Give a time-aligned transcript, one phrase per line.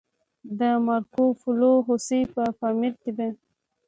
[0.59, 3.27] د مارکوپولو هوسۍ په پامیر کې ده